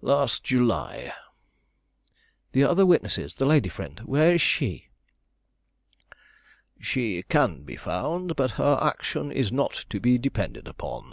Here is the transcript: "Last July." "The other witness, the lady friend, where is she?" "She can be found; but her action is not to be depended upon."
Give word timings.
"Last 0.00 0.42
July." 0.44 1.12
"The 2.52 2.64
other 2.64 2.86
witness, 2.86 3.34
the 3.34 3.44
lady 3.44 3.68
friend, 3.68 4.00
where 4.06 4.32
is 4.32 4.40
she?" 4.40 4.88
"She 6.80 7.22
can 7.24 7.64
be 7.64 7.76
found; 7.76 8.34
but 8.34 8.52
her 8.52 8.78
action 8.80 9.30
is 9.30 9.52
not 9.52 9.84
to 9.90 10.00
be 10.00 10.16
depended 10.16 10.66
upon." 10.68 11.12